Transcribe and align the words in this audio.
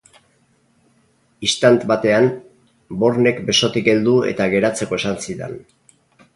Istant 1.47 1.77
batean, 1.91 2.31
Bornek 3.03 3.45
besotik 3.53 3.93
heldu 3.95 4.19
eta 4.33 4.51
geratzeko 4.57 5.03
esan 5.03 5.25
zidan. 5.29 5.59